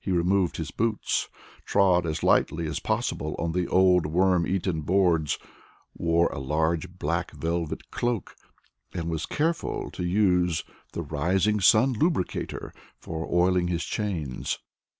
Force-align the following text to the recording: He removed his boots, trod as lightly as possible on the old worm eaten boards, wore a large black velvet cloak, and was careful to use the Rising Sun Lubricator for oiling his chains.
He 0.00 0.12
removed 0.12 0.58
his 0.58 0.70
boots, 0.70 1.28
trod 1.64 2.06
as 2.06 2.22
lightly 2.22 2.68
as 2.68 2.78
possible 2.78 3.34
on 3.36 3.50
the 3.50 3.66
old 3.66 4.06
worm 4.06 4.46
eaten 4.46 4.82
boards, 4.82 5.40
wore 5.98 6.28
a 6.28 6.38
large 6.38 6.96
black 7.00 7.32
velvet 7.32 7.90
cloak, 7.90 8.36
and 8.94 9.10
was 9.10 9.26
careful 9.26 9.90
to 9.90 10.04
use 10.04 10.62
the 10.92 11.02
Rising 11.02 11.58
Sun 11.58 11.94
Lubricator 11.94 12.72
for 13.00 13.26
oiling 13.26 13.66
his 13.66 13.82
chains. 13.82 14.60